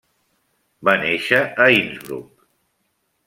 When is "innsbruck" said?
1.77-2.49